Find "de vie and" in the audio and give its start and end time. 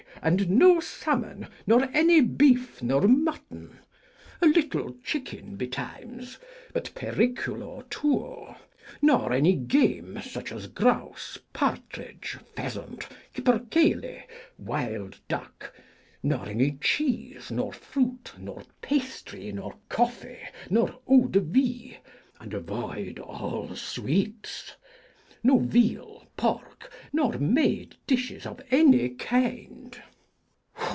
21.29-22.53